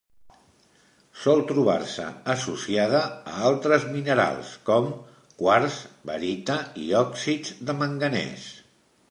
Sol 1.25 1.43
trobar-se 1.51 2.05
associada 2.35 3.01
a 3.33 3.35
altres 3.51 3.85
minerals 3.99 4.55
com: 4.71 4.89
quars, 5.43 5.79
barita 6.13 6.59
i 6.87 6.91
òxids 7.05 7.55
de 7.71 7.79
manganès. 7.85 8.51